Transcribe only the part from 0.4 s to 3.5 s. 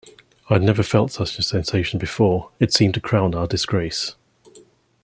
I never felt such a sensation before-it seemed to crown our